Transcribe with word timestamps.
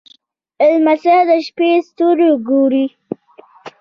لمسی 0.73 1.17
د 1.27 1.29
شپې 1.45 1.69
ستوري 1.87 2.29
ګوري. 2.47 2.85